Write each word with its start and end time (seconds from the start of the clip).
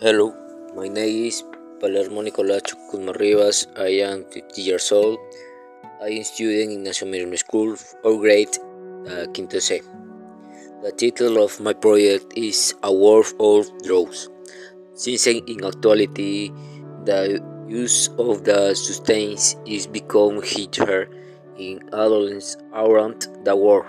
Hello, 0.00 0.34
my 0.74 0.88
name 0.88 1.26
is 1.26 1.44
Palermo 1.78 2.22
Nicolacho 2.22 2.74
Rivas. 3.20 3.68
I 3.76 4.02
am 4.02 4.24
50 4.24 4.62
years 4.62 4.90
old. 4.90 5.18
I 6.02 6.08
am 6.08 6.24
student 6.24 6.72
in 6.72 6.82
National 6.82 7.12
Middle 7.12 7.36
School, 7.38 7.76
4th 7.76 8.20
grade, 8.20 8.58
uh, 9.06 9.26
Quinto 9.32 9.60
C. 9.60 9.80
The 10.82 10.90
title 10.90 11.38
of 11.44 11.60
my 11.60 11.72
project 11.72 12.32
is 12.36 12.74
A 12.82 12.92
World 12.92 13.32
of 13.38 13.70
Drugs. 13.84 14.28
Since 14.94 15.28
in 15.28 15.64
actuality 15.64 16.50
the 17.04 17.40
use 17.68 18.08
of 18.18 18.42
the 18.42 18.74
substance 18.74 19.54
is 19.66 19.86
become 19.86 20.42
hither 20.42 21.08
in 21.56 21.78
adolescents 21.92 22.56
around 22.74 23.28
the 23.44 23.54
world, 23.54 23.86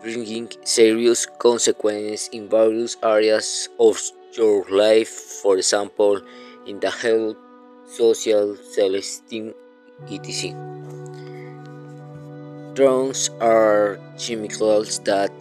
bringing 0.00 0.48
serious 0.64 1.26
consequences 1.26 2.30
in 2.32 2.48
various 2.48 2.96
areas 3.02 3.68
of 3.78 4.00
your 4.36 4.64
life, 4.70 5.08
for 5.42 5.56
example, 5.56 6.20
in 6.66 6.80
the 6.80 6.90
health, 6.90 7.36
social, 7.86 8.56
self-esteem, 8.56 9.54
etc. 10.10 10.54
Drugs 12.74 13.30
are 13.40 13.98
chemicals 14.18 14.98
that 15.00 15.32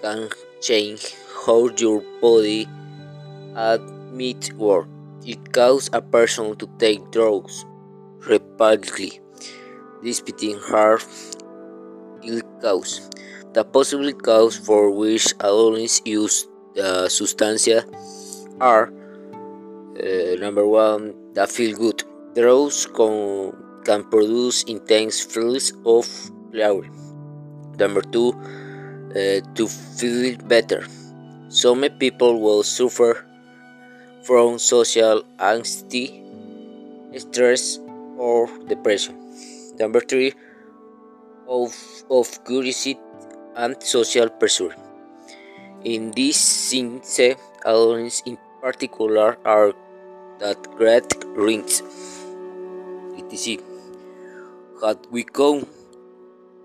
can 0.00 0.28
change 0.60 1.14
how 1.44 1.68
your 1.76 2.02
body 2.20 2.68
admits 3.56 4.52
work. 4.52 4.86
It 5.24 5.52
causes 5.52 5.90
a 5.92 6.00
person 6.00 6.56
to 6.56 6.66
take 6.78 7.10
drugs 7.10 7.64
repeatedly, 8.26 9.20
despite 10.02 10.56
harm 10.70 11.00
ill 12.22 12.42
cause. 12.60 13.10
The 13.54 13.64
possible 13.64 14.12
cause 14.12 14.56
for 14.56 14.90
which 14.90 15.34
adolescents 15.40 16.02
use 16.04 16.46
the 16.74 17.04
uh, 17.04 17.08
substance 17.08 17.66
are 18.60 18.92
uh, 19.98 20.36
number 20.38 20.66
one, 20.66 21.14
that 21.34 21.50
feel 21.50 21.76
good. 21.76 22.02
Drugs 22.34 22.86
con, 22.86 23.52
can 23.84 24.04
produce 24.04 24.62
intense 24.64 25.20
feelings 25.20 25.72
of 25.84 26.06
pleasure. 26.52 26.88
Number 27.78 28.02
two, 28.02 28.32
uh, 29.10 29.40
to 29.54 29.66
feel 29.66 30.36
better. 30.46 30.86
Some 31.48 31.88
people 31.98 32.40
will 32.40 32.62
suffer 32.62 33.24
from 34.22 34.58
social 34.58 35.24
anxiety, 35.40 36.22
stress, 37.16 37.78
or 38.18 38.46
depression. 38.68 39.16
Number 39.78 40.00
three, 40.00 40.34
of, 41.48 41.74
of 42.10 42.44
curiosity 42.44 42.98
and 43.56 43.82
social 43.82 44.28
pressure. 44.28 44.74
In 45.84 46.12
this 46.12 46.36
sense, 46.36 47.18
in 47.18 48.38
particular 48.60 49.38
are 49.44 49.72
that 50.38 50.58
great 50.76 51.06
rings, 51.34 51.82
etc. 53.18 53.62
Had 54.82 54.98
we 55.10 55.24
come, 55.24 55.66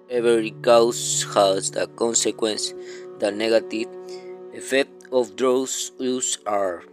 every 0.10 0.52
cause 0.62 1.26
has 1.34 1.72
the 1.72 1.88
consequence. 1.88 2.74
The 3.20 3.32
negative 3.32 3.88
effect 4.54 5.08
of 5.12 5.36
drugs 5.36 5.92
use 5.98 6.38
are 6.46 6.84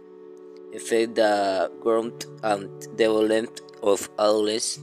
affect 0.73 1.15
the 1.15 1.69
growth 1.81 2.25
and 2.43 2.69
development 2.95 3.61
of 3.83 4.09
adolescents, 4.17 4.79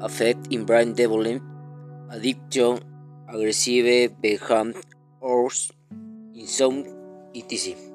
affect 0.00 0.52
in 0.52 0.64
brain 0.64 0.94
development, 0.94 1.42
addiction, 2.10 2.80
aggressive 3.28 4.20
behavior, 4.20 4.74
or 5.20 5.48
in 5.90 6.40
insomnia, 6.46 6.92
etc. 7.34 7.87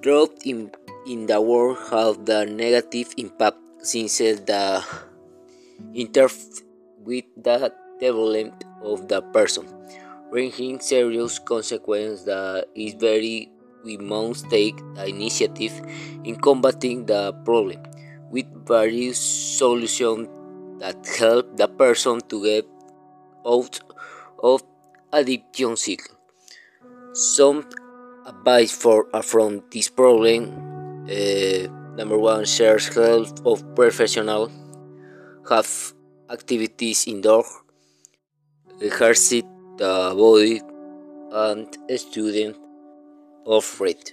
Drought 0.00 0.32
in, 0.44 0.70
in 1.06 1.26
the 1.26 1.40
world 1.40 1.78
have 1.90 2.24
the 2.24 2.46
negative 2.46 3.12
impact 3.18 3.58
since 3.82 4.18
the 4.18 4.84
interfere 5.94 6.64
with 7.04 7.24
the 7.36 7.72
development 8.00 8.64
of 8.82 9.08
the 9.08 9.20
person, 9.20 9.66
bringing 10.30 10.80
serious 10.80 11.38
consequences 11.38 12.24
that 12.24 12.66
is 12.74 12.94
very 12.94 13.50
we 13.84 13.96
must 13.96 14.48
take 14.50 14.76
the 14.94 15.06
initiative 15.06 15.72
in 16.24 16.36
combating 16.36 17.06
the 17.06 17.32
problem 17.44 17.82
with 18.30 18.46
various 18.66 19.18
solutions 19.18 20.28
that 20.80 20.96
help 21.18 21.56
the 21.56 21.68
person 21.68 22.20
to 22.28 22.42
get 22.44 22.66
out 23.46 23.80
of 24.42 24.62
addiction 25.12 25.76
cycle. 25.76 26.16
Some 27.12 27.68
advice 28.26 28.72
for 28.72 29.06
uh, 29.14 29.22
from 29.22 29.62
this 29.70 29.88
problem 29.88 31.06
uh, 31.08 31.66
number 31.96 32.18
one 32.18 32.44
share 32.44 32.78
health 32.78 33.40
of 33.46 33.62
professional 33.74 34.50
have 35.48 35.70
activities 36.30 37.06
indoor 37.06 37.44
exercise 38.82 39.42
the 39.78 40.14
body 40.16 40.60
and 41.32 41.68
student 41.98 42.56
of 43.46 43.64
read 43.80 44.12